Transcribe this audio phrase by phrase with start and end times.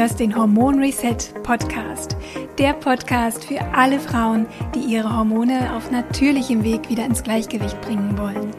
[0.00, 2.16] hörst den Hormon Reset Podcast.
[2.58, 8.16] Der Podcast für alle Frauen, die ihre Hormone auf natürlichem Weg wieder ins Gleichgewicht bringen
[8.16, 8.50] wollen.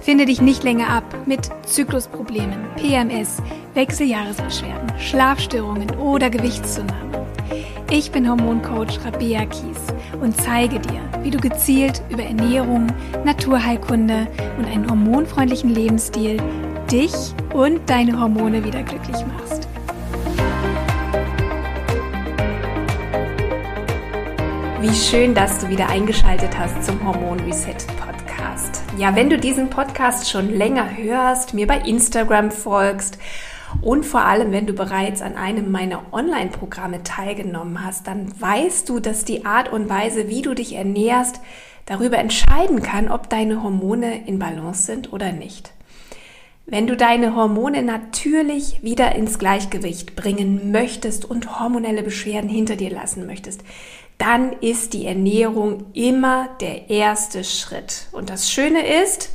[0.00, 3.42] Finde dich nicht länger ab mit Zyklusproblemen, PMS,
[3.74, 7.26] Wechseljahresbeschwerden, Schlafstörungen oder Gewichtszunahme.
[7.90, 9.80] Ich bin Hormoncoach Rabea Kies
[10.22, 12.86] und zeige dir, wie du gezielt über Ernährung,
[13.24, 16.40] Naturheilkunde und einen hormonfreundlichen Lebensstil
[16.88, 17.14] dich
[17.52, 19.68] und deine Hormone wieder glücklich machst.
[24.80, 28.80] Wie schön, dass du wieder eingeschaltet hast zum Hormon Reset Podcast.
[28.96, 33.18] Ja, wenn du diesen Podcast schon länger hörst, mir bei Instagram folgst
[33.82, 39.00] und vor allem, wenn du bereits an einem meiner Online-Programme teilgenommen hast, dann weißt du,
[39.00, 41.40] dass die Art und Weise, wie du dich ernährst,
[41.84, 45.72] darüber entscheiden kann, ob deine Hormone in Balance sind oder nicht.
[46.66, 52.90] Wenn du deine Hormone natürlich wieder ins Gleichgewicht bringen möchtest und hormonelle Beschwerden hinter dir
[52.90, 53.64] lassen möchtest,
[54.18, 58.08] dann ist die Ernährung immer der erste Schritt.
[58.12, 59.30] Und das Schöne ist,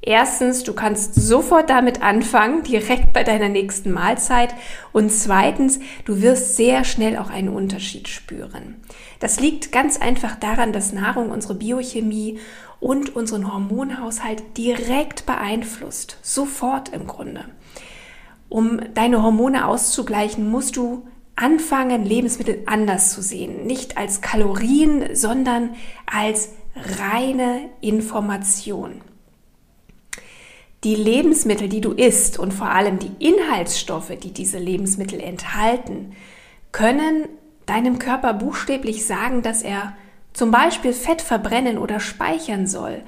[0.00, 4.54] erstens, du kannst sofort damit anfangen, direkt bei deiner nächsten Mahlzeit.
[4.92, 8.76] Und zweitens, du wirst sehr schnell auch einen Unterschied spüren.
[9.18, 12.38] Das liegt ganz einfach daran, dass Nahrung unsere Biochemie
[12.78, 16.18] und unseren Hormonhaushalt direkt beeinflusst.
[16.22, 17.44] Sofort im Grunde.
[18.48, 21.06] Um deine Hormone auszugleichen, musst du
[21.38, 23.66] anfangen, Lebensmittel anders zu sehen.
[23.66, 25.74] Nicht als Kalorien, sondern
[26.06, 29.00] als reine Information.
[30.84, 36.12] Die Lebensmittel, die du isst und vor allem die Inhaltsstoffe, die diese Lebensmittel enthalten,
[36.70, 37.24] können
[37.66, 39.94] deinem Körper buchstäblich sagen, dass er
[40.32, 43.02] zum Beispiel Fett verbrennen oder speichern soll,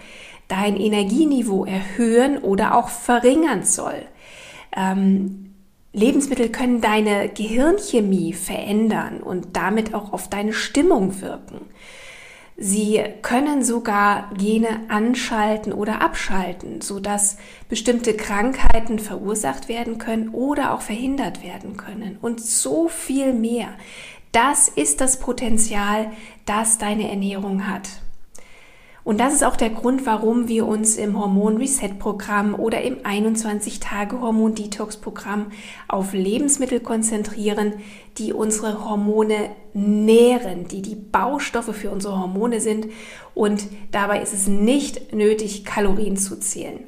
[0.49, 4.03] dein Energieniveau erhöhen oder auch verringern soll.
[4.77, 5.50] Ähm,
[5.93, 11.67] Lebensmittel können deine Gehirnchemie verändern und damit auch auf deine Stimmung wirken.
[12.63, 17.39] Sie können sogar Gene anschalten oder abschalten, sodass
[17.71, 22.19] bestimmte Krankheiten verursacht werden können oder auch verhindert werden können.
[22.21, 23.69] Und so viel mehr.
[24.31, 26.13] Das ist das Potenzial,
[26.45, 27.89] das deine Ernährung hat.
[29.03, 32.99] Und das ist auch der Grund, warum wir uns im Hormon Reset Programm oder im
[33.03, 35.53] 21 Tage Hormon Detox Programm
[35.89, 37.75] auf Lebensmittel konzentrieren,
[38.19, 42.89] die unsere Hormone nähren, die die Baustoffe für unsere Hormone sind.
[43.35, 46.81] Und dabei ist es nicht nötig, Kalorien zu zählen.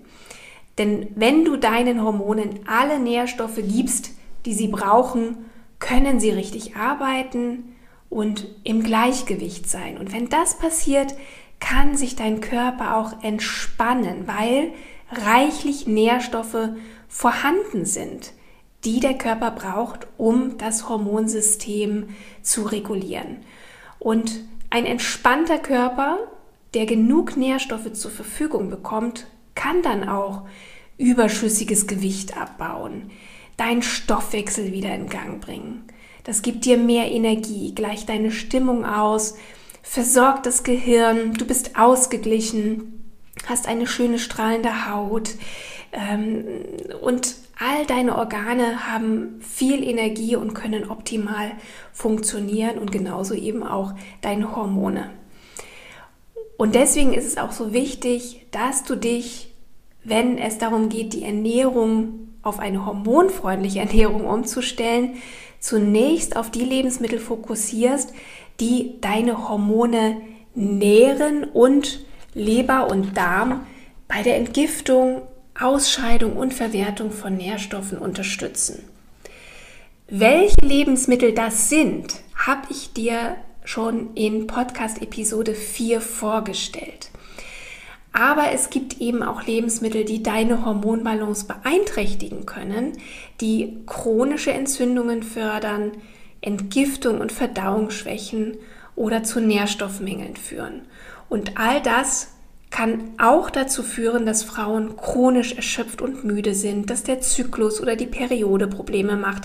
[0.79, 4.11] Denn wenn du deinen Hormonen alle Nährstoffe gibst,
[4.44, 5.37] die sie brauchen,
[5.79, 7.75] können sie richtig arbeiten
[8.09, 9.99] und im Gleichgewicht sein.
[9.99, 11.15] Und wenn das passiert,
[11.62, 14.73] kann sich dein Körper auch entspannen, weil
[15.11, 16.71] reichlich Nährstoffe
[17.09, 18.33] vorhanden sind,
[18.84, 22.09] die der Körper braucht, um das Hormonsystem
[22.43, 23.39] zu regulieren.
[24.00, 24.41] Und
[24.71, 26.19] ein entspannter Körper,
[26.75, 30.43] der genug Nährstoffe zur Verfügung bekommt, kann dann auch
[30.99, 33.11] überschüssiges Gewicht abbauen,
[33.56, 35.84] deinen Stoffwechsel wieder in Gang bringen.
[36.25, 39.37] Das gibt dir mehr Energie, gleicht deine Stimmung aus,
[39.82, 43.12] versorgt das Gehirn, du bist ausgeglichen,
[43.47, 45.31] hast eine schöne strahlende Haut
[45.93, 46.44] ähm,
[47.00, 51.53] und all deine Organe haben viel Energie und können optimal
[51.93, 55.10] funktionieren und genauso eben auch deine Hormone.
[56.56, 59.53] Und deswegen ist es auch so wichtig, dass du dich,
[60.04, 65.16] wenn es darum geht, die Ernährung auf eine hormonfreundliche Ernährung umzustellen,
[65.62, 68.12] zunächst auf die Lebensmittel fokussierst,
[68.61, 70.21] die deine Hormone
[70.55, 73.65] nähren und Leber und Darm
[74.09, 75.23] bei der Entgiftung,
[75.59, 78.84] Ausscheidung und Verwertung von Nährstoffen unterstützen.
[80.09, 87.12] Welche Lebensmittel das sind, habe ich dir schon in Podcast Episode 4 vorgestellt.
[88.12, 92.93] Aber es gibt eben auch Lebensmittel, die deine Hormonbalance beeinträchtigen können,
[93.41, 95.93] die chronische Entzündungen fördern,
[96.43, 98.59] Entgiftung und Verdauung schwächen
[98.97, 100.82] oder zu Nährstoffmängeln führen.
[101.31, 102.29] Und all das
[102.70, 107.97] kann auch dazu führen, dass Frauen chronisch erschöpft und müde sind, dass der Zyklus oder
[107.97, 109.44] die Periode Probleme macht,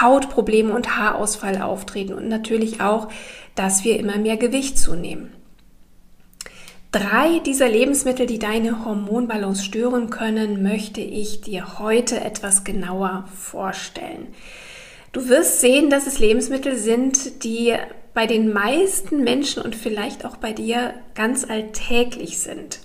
[0.00, 3.08] Hautprobleme und Haarausfall auftreten und natürlich auch,
[3.54, 5.32] dass wir immer mehr Gewicht zunehmen.
[6.92, 14.28] Drei dieser Lebensmittel, die deine Hormonbalance stören können, möchte ich dir heute etwas genauer vorstellen.
[15.12, 17.74] Du wirst sehen, dass es Lebensmittel sind, die
[18.14, 22.80] bei den meisten Menschen und vielleicht auch bei dir ganz alltäglich sind.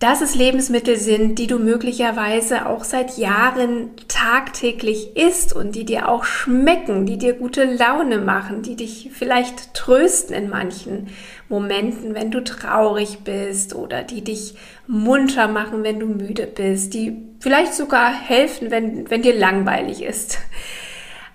[0.00, 6.08] Dass es Lebensmittel sind, die du möglicherweise auch seit Jahren tagtäglich isst und die dir
[6.08, 11.08] auch schmecken, die dir gute Laune machen, die dich vielleicht trösten in manchen
[11.50, 14.54] Momenten, wenn du traurig bist oder die dich
[14.86, 20.38] munter machen, wenn du müde bist, die vielleicht sogar helfen, wenn, wenn dir langweilig ist.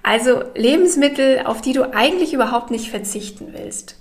[0.02, 3.96] Also Lebensmittel, auf die du eigentlich überhaupt nicht verzichten willst.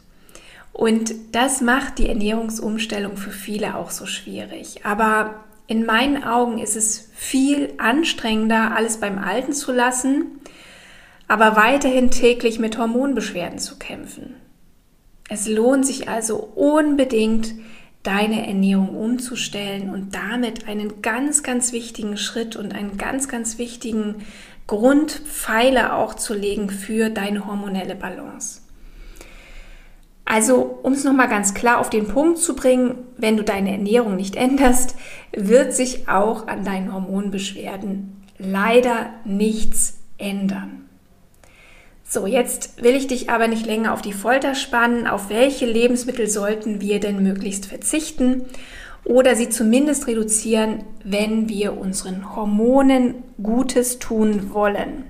[0.74, 4.84] Und das macht die Ernährungsumstellung für viele auch so schwierig.
[4.84, 10.40] Aber in meinen Augen ist es viel anstrengender, alles beim Alten zu lassen,
[11.28, 14.34] aber weiterhin täglich mit Hormonbeschwerden zu kämpfen.
[15.30, 17.54] Es lohnt sich also unbedingt,
[18.02, 24.16] deine Ernährung umzustellen und damit einen ganz, ganz wichtigen Schritt und einen ganz, ganz wichtigen
[24.66, 28.63] Grundpfeiler auch zu legen für deine hormonelle Balance.
[30.24, 34.16] Also, um es nochmal ganz klar auf den Punkt zu bringen, wenn du deine Ernährung
[34.16, 34.96] nicht änderst,
[35.32, 40.88] wird sich auch an deinen Hormonbeschwerden leider nichts ändern.
[42.06, 45.06] So, jetzt will ich dich aber nicht länger auf die Folter spannen.
[45.06, 48.42] Auf welche Lebensmittel sollten wir denn möglichst verzichten
[49.04, 55.04] oder sie zumindest reduzieren, wenn wir unseren Hormonen Gutes tun wollen?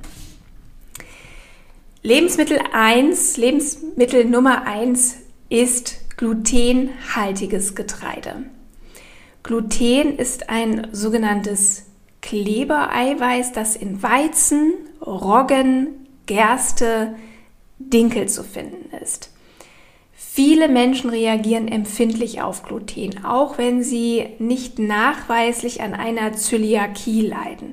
[2.07, 8.43] Lebensmittel 1, Lebensmittel Nummer 1 ist glutenhaltiges Getreide.
[9.43, 11.87] Gluten ist ein sogenanntes
[12.21, 17.15] Klebereiweiß, das in Weizen, Roggen, Gerste,
[17.79, 19.31] Dinkel zu finden ist.
[20.13, 27.73] Viele Menschen reagieren empfindlich auf Gluten, auch wenn sie nicht nachweislich an einer Zöliakie leiden.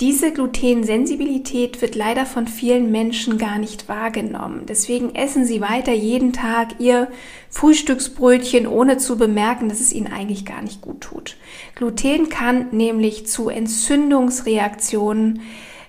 [0.00, 4.64] Diese Glutensensibilität wird leider von vielen Menschen gar nicht wahrgenommen.
[4.64, 7.08] Deswegen essen sie weiter jeden Tag ihr
[7.50, 11.36] Frühstücksbrötchen, ohne zu bemerken, dass es ihnen eigentlich gar nicht gut tut.
[11.74, 15.40] Gluten kann nämlich zu Entzündungsreaktionen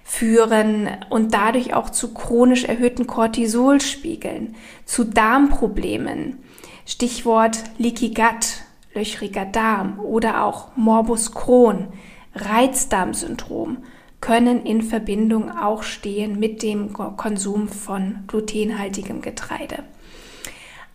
[0.04, 6.40] führen und dadurch auch zu chronisch erhöhten Cortisolspiegeln, zu Darmproblemen.
[6.88, 8.64] Stichwort Leaky Gut,
[8.96, 11.90] löchriger Darm oder auch Morbus Crohn,
[12.34, 13.78] Reizdarmsyndrom
[14.22, 19.84] können in Verbindung auch stehen mit dem Konsum von glutenhaltigem Getreide.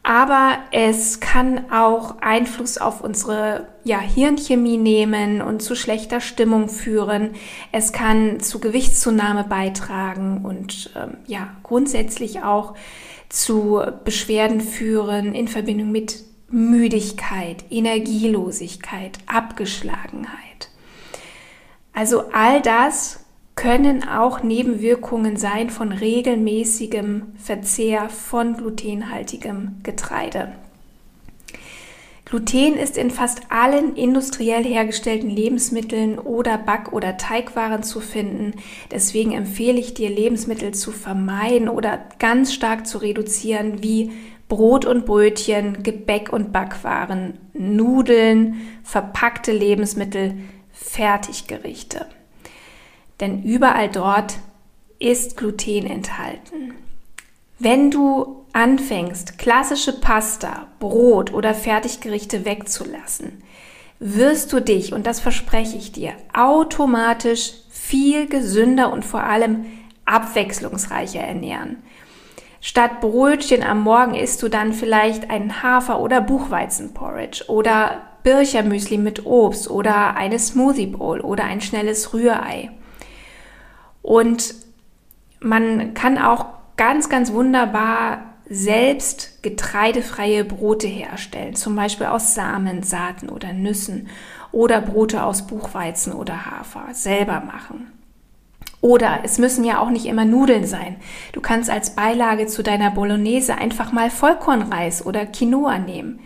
[0.06, 7.30] Aber es kann auch Einfluss auf unsere ja, Hirnchemie nehmen und zu schlechter Stimmung führen.
[7.72, 12.74] Es kann zu Gewichtszunahme beitragen und ähm, ja, grundsätzlich auch
[13.30, 20.53] zu Beschwerden führen in Verbindung mit Müdigkeit, Energielosigkeit, Abgeschlagenheit.
[21.94, 23.20] Also all das
[23.54, 30.52] können auch Nebenwirkungen sein von regelmäßigem Verzehr von glutenhaltigem Getreide.
[32.24, 38.54] Gluten ist in fast allen industriell hergestellten Lebensmitteln oder Back- oder Teigwaren zu finden.
[38.90, 44.10] Deswegen empfehle ich dir, Lebensmittel zu vermeiden oder ganz stark zu reduzieren, wie
[44.48, 50.34] Brot und Brötchen, Gebäck und Backwaren, Nudeln, verpackte Lebensmittel,
[50.84, 52.06] Fertiggerichte.
[53.20, 54.38] Denn überall dort
[54.98, 56.74] ist Gluten enthalten.
[57.58, 63.42] Wenn du anfängst, klassische Pasta, Brot oder Fertiggerichte wegzulassen,
[63.98, 69.66] wirst du dich, und das verspreche ich dir, automatisch viel gesünder und vor allem
[70.04, 71.82] abwechslungsreicher ernähren.
[72.60, 79.24] Statt Brötchen am Morgen isst du dann vielleicht einen Hafer- oder Buchweizenporridge oder Birchermüsli mit
[79.24, 82.70] Obst oder eine Smoothie Bowl oder ein schnelles Rührei.
[84.02, 84.54] Und
[85.40, 93.28] man kann auch ganz, ganz wunderbar selbst getreidefreie Brote herstellen, zum Beispiel aus Samen, Saaten
[93.28, 94.08] oder Nüssen
[94.52, 97.92] oder Brote aus Buchweizen oder Hafer selber machen.
[98.80, 100.96] Oder es müssen ja auch nicht immer Nudeln sein.
[101.32, 106.20] Du kannst als Beilage zu deiner Bolognese einfach mal Vollkornreis oder Quinoa nehmen.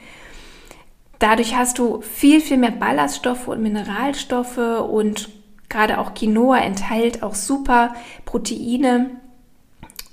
[1.19, 5.29] Dadurch hast du viel, viel mehr Ballaststoffe und Mineralstoffe und
[5.69, 7.95] gerade auch Quinoa enthält auch super
[8.25, 9.11] Proteine,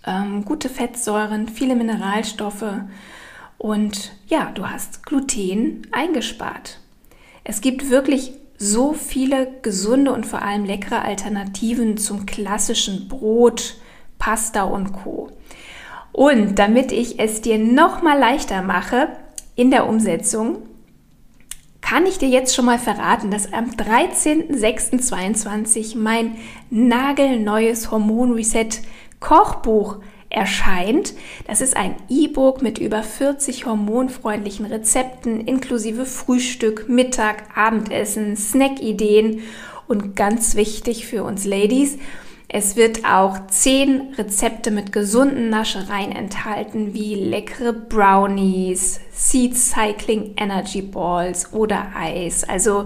[0.06, 2.66] ähm, gute Fettsäuren, viele Mineralstoffe
[3.58, 6.80] und ja, du hast Gluten eingespart.
[7.44, 13.76] Es gibt wirklich so viele gesunde und vor allem leckere Alternativen zum klassischen Brot,
[14.18, 15.30] Pasta und Co.
[16.12, 19.10] Und damit ich es dir noch mal leichter mache
[19.56, 20.60] in der Umsetzung,
[21.86, 26.38] kann ich dir jetzt schon mal verraten, dass am 13.06.22 mein
[26.72, 28.70] nagelneues Hormon Reset
[29.20, 29.98] Kochbuch
[30.32, 31.14] erscheint.
[31.48, 39.44] Das ist ein E-Book mit über 40 hormonfreundlichen Rezepten inklusive Frühstück, Mittag, Abendessen, Snack-Ideen
[39.88, 42.00] und ganz wichtig für uns Ladies,
[42.58, 50.82] es wird auch zehn Rezepte mit gesunden Naschereien enthalten, wie leckere Brownies, Seed Cycling Energy
[50.82, 52.46] Balls oder Eis.
[52.48, 52.86] Also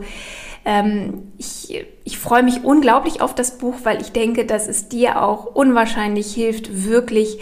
[0.66, 5.22] ähm, ich, ich freue mich unglaublich auf das Buch, weil ich denke, dass es dir
[5.22, 7.38] auch unwahrscheinlich hilft, wirklich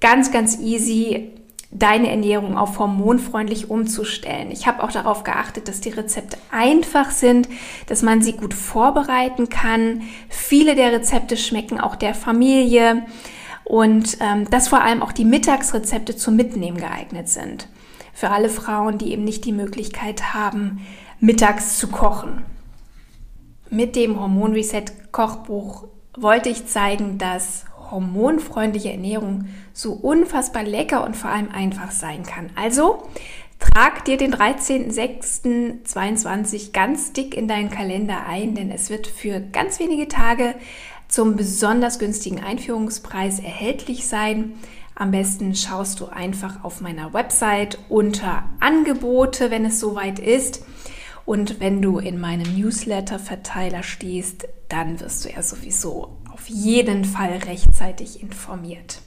[0.00, 1.30] ganz, ganz easy
[1.74, 4.52] deine Ernährung auf hormonfreundlich umzustellen.
[4.52, 7.48] Ich habe auch darauf geachtet, dass die Rezepte einfach sind,
[7.88, 10.02] dass man sie gut vorbereiten kann.
[10.28, 13.04] Viele der Rezepte schmecken auch der Familie
[13.64, 17.68] und ähm, dass vor allem auch die Mittagsrezepte zum Mitnehmen geeignet sind.
[18.12, 20.86] Für alle Frauen, die eben nicht die Möglichkeit haben,
[21.18, 22.44] mittags zu kochen.
[23.68, 27.64] Mit dem Hormon Reset Kochbuch wollte ich zeigen, dass
[27.94, 32.50] hormonfreundliche Ernährung so unfassbar lecker und vor allem einfach sein kann.
[32.56, 33.08] Also
[33.60, 39.78] trag dir den 13.06.22 ganz dick in deinen Kalender ein, denn es wird für ganz
[39.78, 40.54] wenige Tage
[41.08, 44.52] zum besonders günstigen Einführungspreis erhältlich sein.
[44.96, 50.64] Am besten schaust du einfach auf meiner Website unter Angebote, wenn es soweit ist.
[51.26, 57.38] Und wenn du in meinem Newsletter-Verteiler stehst, dann wirst du ja sowieso auf jeden Fall
[57.46, 59.00] rechtzeitig informiert.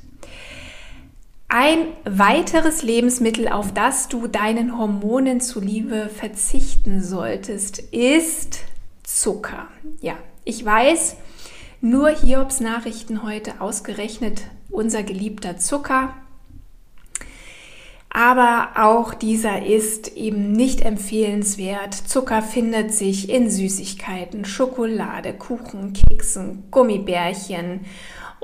[1.49, 8.59] Ein weiteres Lebensmittel, auf das du deinen Hormonen zuliebe verzichten solltest, ist
[9.03, 9.67] Zucker.
[10.01, 10.15] Ja,
[10.45, 11.17] ich weiß,
[11.81, 16.13] nur Hiobs Nachrichten heute ausgerechnet unser geliebter Zucker.
[18.09, 21.93] Aber auch dieser ist eben nicht empfehlenswert.
[21.93, 27.81] Zucker findet sich in Süßigkeiten, Schokolade, Kuchen, Keksen, Gummibärchen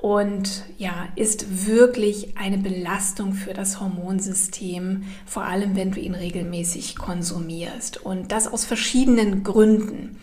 [0.04, 6.98] und ja, ist wirklich eine Belastung für das Hormonsystem, vor allem wenn du ihn regelmäßig
[6.98, 8.04] konsumierst.
[8.04, 10.20] Und das aus verschiedenen Gründen.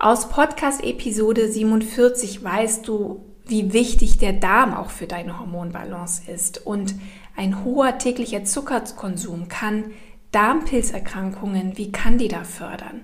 [0.00, 6.64] Aus Podcast-Episode 47 weißt du, wie wichtig der Darm auch für deine Hormonbalance ist.
[6.66, 6.94] Und
[7.36, 9.92] ein hoher täglicher Zuckerkonsum kann
[10.32, 13.02] Darmpilzerkrankungen wie Candida fördern.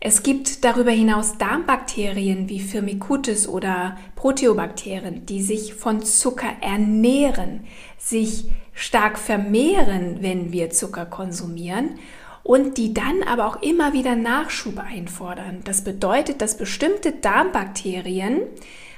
[0.00, 7.64] Es gibt darüber hinaus Darmbakterien wie Firmicutes oder Proteobakterien, die sich von Zucker ernähren,
[7.98, 11.98] sich stark vermehren, wenn wir Zucker konsumieren
[12.42, 15.62] und die dann aber auch immer wieder Nachschub einfordern.
[15.64, 18.42] Das bedeutet, dass bestimmte Darmbakterien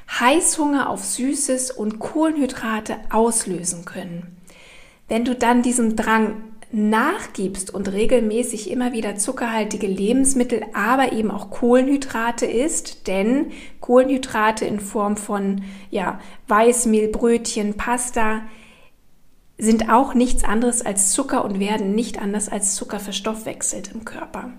[0.08, 4.36] Heißhunger auf Süßes und Kohlenhydrate auslösen können.
[5.06, 11.50] Wenn du dann diesem Drang nachgibst und regelmäßig immer wieder zuckerhaltige Lebensmittel, aber eben auch
[11.50, 18.42] Kohlenhydrate isst, denn Kohlenhydrate in Form von ja, Weißmehl, Brötchen, Pasta
[19.56, 24.52] sind auch nichts anderes als Zucker und werden nicht anders als Zucker verstoffwechselt im Körper.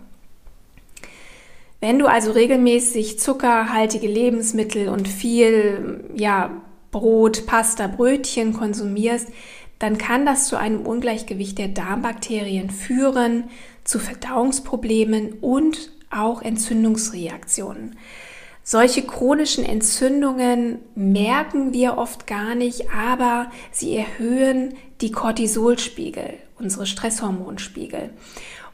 [1.81, 9.29] Wenn du also regelmäßig zuckerhaltige Lebensmittel und viel ja, Brot, Pasta, Brötchen konsumierst,
[9.79, 13.45] dann kann das zu einem Ungleichgewicht der Darmbakterien führen,
[13.85, 17.95] zu Verdauungsproblemen und auch Entzündungsreaktionen.
[18.63, 28.11] Solche chronischen Entzündungen merken wir oft gar nicht, aber sie erhöhen die Cortisolspiegel, unsere Stresshormonspiegel.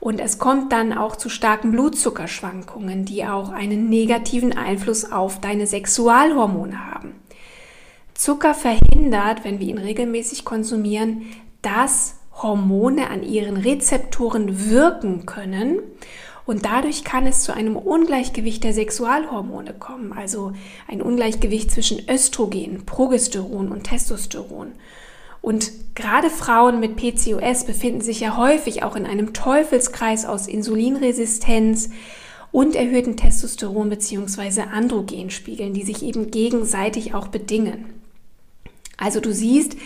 [0.05, 5.65] Und es kommt dann auch zu starken Blutzuckerschwankungen, die auch einen negativen Einfluss auf deine
[5.65, 7.15] Sexualhormone haben.
[8.13, 11.23] Zucker verhindert, wenn wir ihn regelmäßig konsumieren,
[11.63, 15.79] dass Hormone an ihren Rezeptoren wirken können
[16.45, 20.53] und dadurch kann es zu einem Ungleichgewicht der Sexualhormone kommen, also
[20.87, 24.73] ein Ungleichgewicht zwischen Östrogen, Progesteron und Testosteron.
[25.45, 31.91] Und gerade Frauen mit PCOS befinden sich ja häufig auch in einem Teufelskreis aus Insulinresistenz
[32.51, 34.61] und erhöhten Testosteron bzw.
[34.61, 37.85] Androgenspiegeln, die sich eben gegenseitig auch bedingen.
[38.97, 39.77] Also du siehst,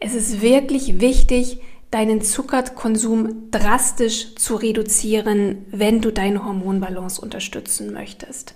[0.00, 1.58] es ist wirklich wichtig,
[1.90, 8.54] deinen Zuckerkonsum drastisch zu reduzieren, wenn du deine Hormonbalance unterstützen möchtest.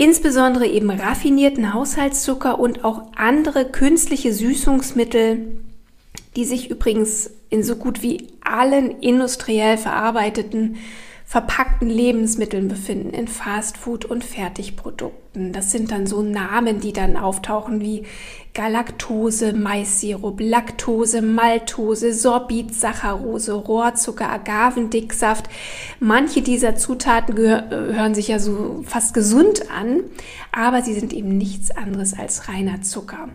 [0.00, 5.58] Insbesondere eben raffinierten Haushaltszucker und auch andere künstliche Süßungsmittel,
[6.36, 10.76] die sich übrigens in so gut wie allen industriell verarbeiteten
[11.24, 15.52] verpackten Lebensmitteln befinden, in Fastfood und Fertigprodukten.
[15.52, 18.04] Das sind dann so Namen, die dann auftauchen wie
[18.58, 25.48] Galaktose, Maissirup, Laktose, Maltose, Sorbit, Saccharose, Rohrzucker, Agavendicksaft.
[26.00, 30.00] Manche dieser Zutaten hören sich ja so fast gesund an,
[30.50, 33.28] aber sie sind eben nichts anderes als reiner Zucker.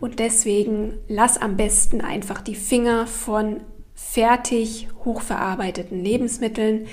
[0.00, 3.60] Und deswegen lass am besten einfach die Finger von
[3.94, 6.88] fertig hochverarbeiteten Lebensmitteln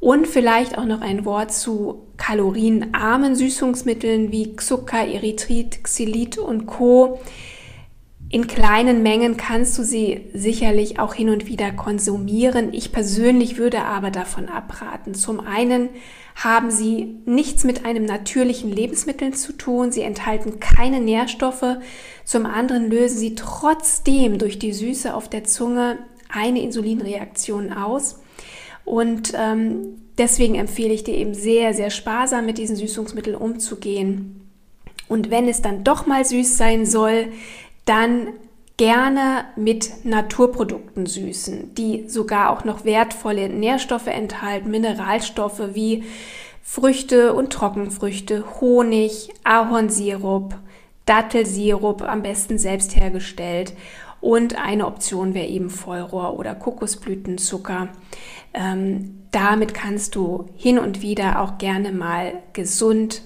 [0.00, 7.20] und vielleicht auch noch ein Wort zu kalorienarmen Süßungsmitteln wie Zucker, Erythrit, Xylit und Co.
[8.28, 12.74] In kleinen Mengen kannst du sie sicherlich auch hin und wieder konsumieren.
[12.74, 15.14] Ich persönlich würde aber davon abraten.
[15.14, 15.90] Zum einen
[16.34, 19.92] haben sie nichts mit einem natürlichen Lebensmittel zu tun.
[19.92, 21.78] Sie enthalten keine Nährstoffe.
[22.24, 25.98] Zum anderen lösen sie trotzdem durch die Süße auf der Zunge
[26.28, 28.20] eine Insulinreaktion aus.
[28.86, 34.48] Und ähm, deswegen empfehle ich dir eben sehr, sehr sparsam mit diesen Süßungsmitteln umzugehen.
[35.08, 37.26] Und wenn es dann doch mal süß sein soll,
[37.84, 38.28] dann
[38.76, 46.04] gerne mit Naturprodukten süßen, die sogar auch noch wertvolle Nährstoffe enthalten, Mineralstoffe wie
[46.62, 50.54] Früchte und Trockenfrüchte, Honig, Ahornsirup,
[51.06, 53.72] Dattelsirup, am besten selbst hergestellt.
[54.20, 57.88] Und eine Option wäre eben Vollrohr oder Kokosblütenzucker.
[58.54, 63.22] Ähm, damit kannst du hin und wieder auch gerne mal gesund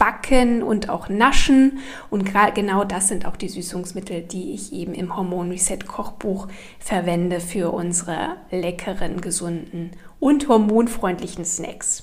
[0.00, 1.78] backen und auch naschen.
[2.10, 6.48] Und genau das sind auch die Süßungsmittel, die ich eben im Hormon Reset Kochbuch
[6.78, 12.02] verwende für unsere leckeren, gesunden und hormonfreundlichen Snacks.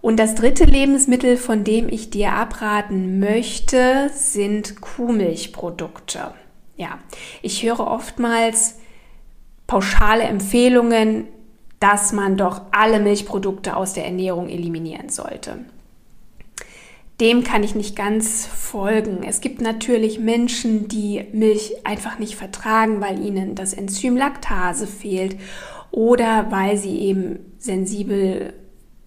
[0.00, 6.32] Und das dritte Lebensmittel, von dem ich dir abraten möchte, sind Kuhmilchprodukte.
[6.78, 7.00] Ja,
[7.42, 8.76] ich höre oftmals
[9.66, 11.26] pauschale Empfehlungen,
[11.80, 15.58] dass man doch alle Milchprodukte aus der Ernährung eliminieren sollte.
[17.20, 19.24] Dem kann ich nicht ganz folgen.
[19.24, 25.36] Es gibt natürlich Menschen, die Milch einfach nicht vertragen, weil ihnen das Enzym Laktase fehlt
[25.90, 28.52] oder weil sie eben sensibel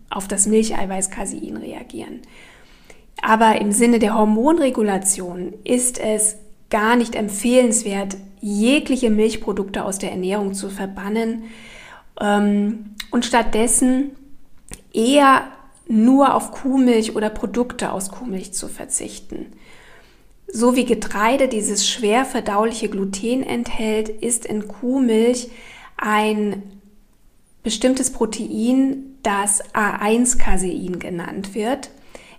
[0.10, 2.20] auf das Milcheiweiß Casein reagieren.
[3.22, 6.36] Aber im Sinne der Hormonregulation ist es
[6.72, 11.44] gar nicht empfehlenswert, jegliche Milchprodukte aus der Ernährung zu verbannen,
[12.20, 14.12] ähm, und stattdessen
[14.94, 15.44] eher
[15.88, 19.48] nur auf Kuhmilch oder Produkte aus Kuhmilch zu verzichten.
[20.48, 25.50] So wie Getreide dieses schwer verdauliche Gluten enthält, ist in Kuhmilch
[25.98, 26.64] ein
[27.64, 31.92] bestimmtes Protein, das A1-Casein genannt wird.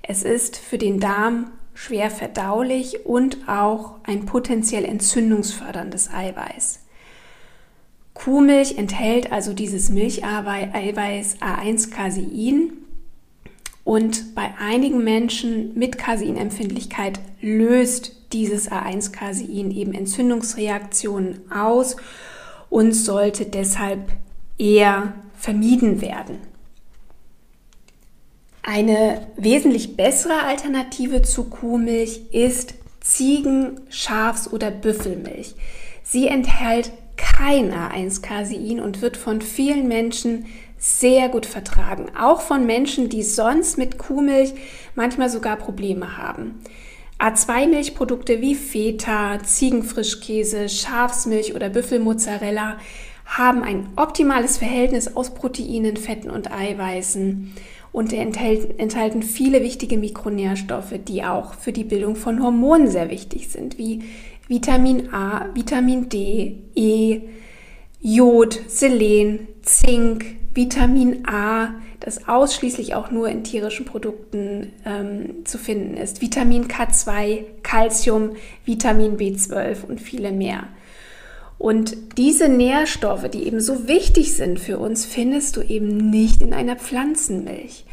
[0.02, 6.80] Es ist für den Darm schwer verdaulich und auch ein potenziell entzündungsförderndes Eiweiß.
[8.14, 12.72] Kuhmilch enthält also dieses Milcheiweiß A1-Casein
[13.84, 21.96] und bei einigen Menschen mit Caseinempfindlichkeit löst dieses A1-Casein eben Entzündungsreaktionen aus
[22.70, 24.10] und sollte deshalb
[24.58, 26.51] eher vermieden werden.
[28.64, 35.56] Eine wesentlich bessere Alternative zu Kuhmilch ist Ziegen-, Schafs- oder Büffelmilch.
[36.04, 40.46] Sie enthält kein A1-Casein und wird von vielen Menschen
[40.78, 42.06] sehr gut vertragen.
[42.16, 44.54] Auch von Menschen, die sonst mit Kuhmilch
[44.94, 46.62] manchmal sogar Probleme haben.
[47.18, 52.78] A2-Milchprodukte wie Feta, Ziegenfrischkäse, Schafsmilch oder Büffelmozzarella
[53.24, 57.54] haben ein optimales Verhältnis aus Proteinen, Fetten und Eiweißen
[57.92, 63.76] und enthalten viele wichtige Mikronährstoffe, die auch für die Bildung von Hormonen sehr wichtig sind,
[63.76, 64.02] wie
[64.48, 67.20] Vitamin A, Vitamin D, E,
[68.00, 70.24] Jod, Selen, Zink,
[70.54, 77.44] Vitamin A, das ausschließlich auch nur in tierischen Produkten ähm, zu finden ist, Vitamin K2,
[77.62, 78.32] Calcium,
[78.64, 80.64] Vitamin B12 und viele mehr.
[81.62, 86.54] Und diese Nährstoffe, die eben so wichtig sind für uns, findest du eben nicht in
[86.54, 87.84] einer Pflanzenmilch.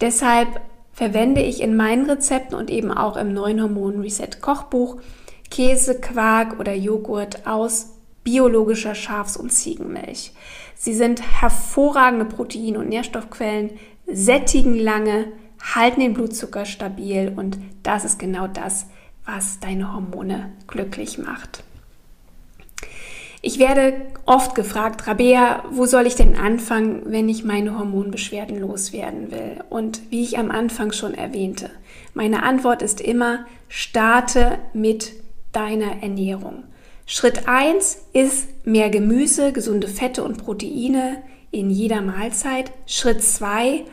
[0.00, 0.48] Deshalb
[0.92, 4.96] verwende ich in meinen Rezepten und eben auch im neuen Hormon Reset Kochbuch
[5.48, 7.92] Käse, Quark oder Joghurt aus
[8.24, 10.32] biologischer Schafs- und Ziegenmilch.
[10.74, 15.26] Sie sind hervorragende Protein- und Nährstoffquellen, sättigen lange,
[15.62, 18.86] halten den Blutzucker stabil und das ist genau das,
[19.24, 21.62] was deine Hormone glücklich macht.
[23.46, 23.92] Ich werde
[24.24, 29.62] oft gefragt, Rabea, wo soll ich denn anfangen, wenn ich meine Hormonbeschwerden loswerden will?
[29.68, 31.68] Und wie ich am Anfang schon erwähnte,
[32.14, 35.12] meine Antwort ist immer, starte mit
[35.52, 36.64] deiner Ernährung.
[37.04, 41.18] Schritt 1 ist mehr Gemüse, gesunde Fette und Proteine
[41.50, 42.72] in jeder Mahlzeit.
[42.86, 43.84] Schritt zwei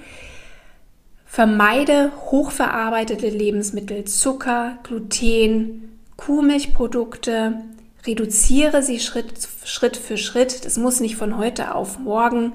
[1.26, 7.66] Vermeide hochverarbeitete Lebensmittel, Zucker, Gluten, Kuhmilchprodukte.
[8.06, 10.66] Reduziere sie Schritt, Schritt für Schritt.
[10.66, 12.54] Das muss nicht von heute auf morgen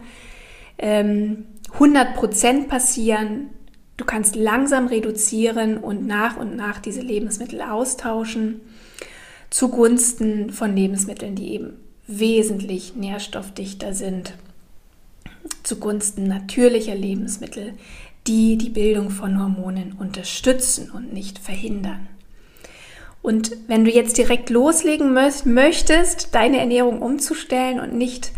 [0.79, 1.47] ähm,
[1.79, 3.51] 100% passieren.
[3.97, 8.61] Du kannst langsam reduzieren und nach und nach diese Lebensmittel austauschen
[9.51, 11.75] zugunsten von Lebensmitteln, die eben
[12.07, 14.35] wesentlich nährstoffdichter sind,
[15.63, 17.75] zugunsten natürlicher Lebensmittel,
[18.27, 22.09] die die Bildung von Hormonen unterstützen und nicht verhindern.
[23.27, 28.31] Und wenn du jetzt direkt loslegen möchtest, deine Ernährung umzustellen und nicht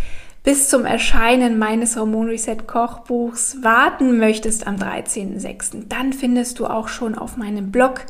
[0.45, 6.89] bis zum Erscheinen meines Hormon Reset Kochbuchs warten möchtest am 13.06., dann findest du auch
[6.89, 8.07] schon auf meinem Blog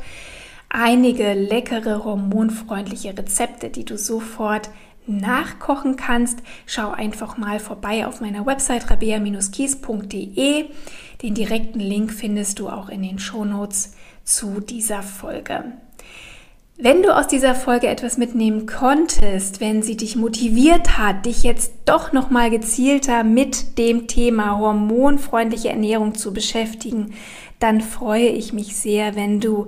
[0.69, 4.69] einige leckere hormonfreundliche Rezepte, die du sofort
[5.05, 6.39] nachkochen kannst.
[6.65, 10.65] Schau einfach mal vorbei auf meiner Website rabea-kies.de.
[11.23, 15.73] Den direkten Link findest du auch in den Shownotes zu dieser Folge.
[16.81, 21.73] Wenn du aus dieser Folge etwas mitnehmen konntest, wenn sie dich motiviert hat, dich jetzt
[21.83, 27.13] doch noch mal gezielter mit dem Thema hormonfreundliche Ernährung zu beschäftigen,
[27.59, 29.67] dann freue ich mich sehr, wenn du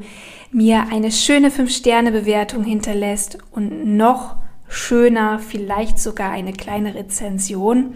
[0.53, 4.37] mir eine schöne 5-Sterne-Bewertung hinterlässt und noch
[4.69, 7.95] schöner, vielleicht sogar eine kleine Rezension.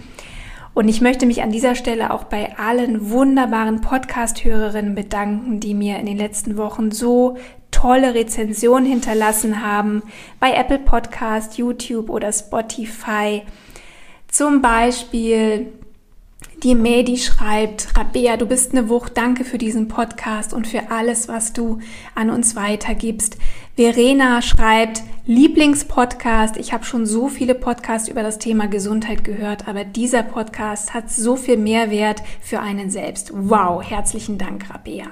[0.73, 5.99] Und ich möchte mich an dieser Stelle auch bei allen wunderbaren Podcast-Hörerinnen bedanken, die mir
[5.99, 7.38] in den letzten Wochen so
[7.75, 10.01] tolle Rezensionen hinterlassen haben
[10.39, 13.41] bei Apple Podcast, YouTube oder Spotify.
[14.29, 15.73] Zum Beispiel
[16.63, 21.27] die Medi schreibt, Rabea, du bist eine Wucht, danke für diesen Podcast und für alles,
[21.27, 21.79] was du
[22.15, 23.38] an uns weitergibst.
[23.75, 26.55] Verena schreibt, Lieblingspodcast.
[26.55, 31.11] Ich habe schon so viele Podcasts über das Thema Gesundheit gehört, aber dieser Podcast hat
[31.11, 33.31] so viel Mehrwert für einen selbst.
[33.33, 35.07] Wow, herzlichen Dank, Rabea.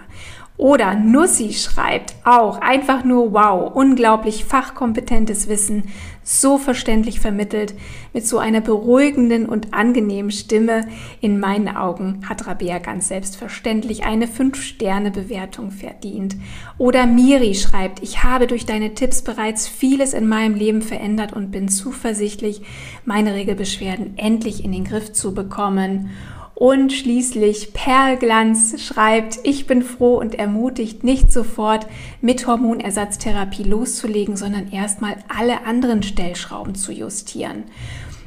[0.64, 5.90] Oder Nussi schreibt auch einfach nur wow, unglaublich fachkompetentes Wissen,
[6.24, 7.74] so verständlich vermittelt,
[8.14, 10.88] mit so einer beruhigenden und angenehmen Stimme.
[11.20, 16.38] In meinen Augen hat Rabea ganz selbstverständlich eine 5-Sterne-Bewertung verdient.
[16.78, 21.52] Oder Miri schreibt, ich habe durch deine Tipps bereits vieles in meinem Leben verändert und
[21.52, 22.62] bin zuversichtlich,
[23.04, 26.12] meine Regelbeschwerden endlich in den Griff zu bekommen.
[26.56, 31.88] Und schließlich Perlglanz schreibt, ich bin froh und ermutigt, nicht sofort
[32.22, 37.64] mit Hormonersatztherapie loszulegen, sondern erstmal alle anderen Stellschrauben zu justieren.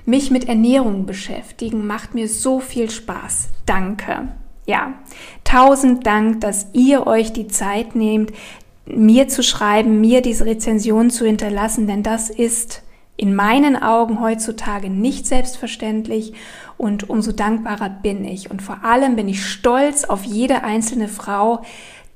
[0.07, 3.49] Mich mit Ernährung beschäftigen macht mir so viel Spaß.
[3.65, 4.29] Danke.
[4.67, 4.95] Ja,
[5.45, 8.33] tausend Dank, dass ihr euch die Zeit nehmt,
[8.87, 12.83] mir zu schreiben, mir diese Rezension zu hinterlassen, denn das ist
[13.16, 16.35] in meinen Augen heutzutage nicht selbstverständlich
[16.76, 18.50] und umso dankbarer bin ich.
[18.50, 21.62] Und vor allem bin ich stolz auf jede einzelne Frau,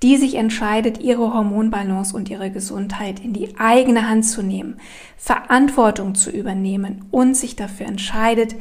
[0.02, 4.78] die sich entscheidet, ihre Hormonbalance und ihre Gesundheit in die eigene Hand zu nehmen,
[5.16, 8.54] Verantwortung zu übernehmen und sich dafür entscheidet,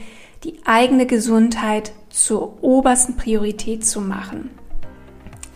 [0.44, 4.50] die eigene Gesundheit zur obersten Priorität zu machen.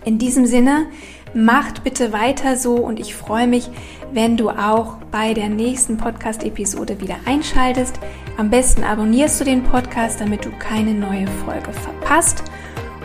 [0.05, 0.87] In diesem Sinne,
[1.33, 3.69] macht bitte weiter so und ich freue mich,
[4.11, 7.99] wenn du auch bei der nächsten Podcast-Episode wieder einschaltest.
[8.37, 12.43] Am besten abonnierst du den Podcast, damit du keine neue Folge verpasst.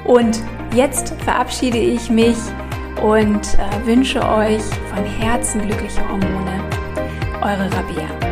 [0.04, 0.40] Und
[0.74, 2.36] jetzt verabschiede ich mich
[3.02, 4.62] und äh, wünsche euch
[4.94, 6.62] von Herzen glückliche Hormone.
[7.42, 8.27] Eure Rabea.